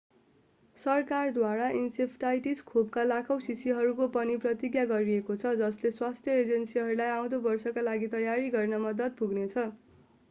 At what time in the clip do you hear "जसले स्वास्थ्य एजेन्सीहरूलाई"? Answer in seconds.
5.61-7.15